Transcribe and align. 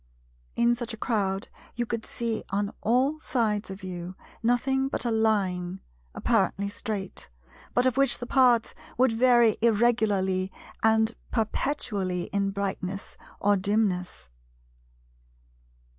In 0.55 0.73
such 0.73 0.95
a 0.95 0.97
crowd 0.97 1.47
you 1.75 1.85
could 1.85 2.07
see 2.07 2.43
on 2.49 2.73
all 2.81 3.19
sides 3.19 3.69
of 3.69 3.83
you 3.83 4.15
nothing 4.41 4.87
but 4.87 5.05
a 5.05 5.11
Line, 5.11 5.79
apparently 6.15 6.69
straight, 6.69 7.29
but 7.75 7.85
of 7.85 7.97
which 7.97 8.17
the 8.17 8.25
parts 8.25 8.73
would 8.97 9.11
vary 9.11 9.57
irregularly 9.61 10.51
and 10.81 11.15
perpetually 11.29 12.31
in 12.33 12.49
brightness 12.49 13.15
or 13.39 13.55
dimness. 13.57 14.31